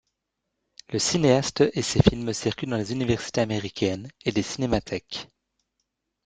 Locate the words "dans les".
2.71-2.91